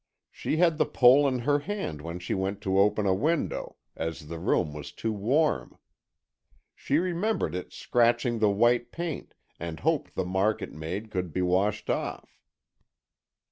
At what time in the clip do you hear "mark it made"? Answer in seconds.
10.25-11.11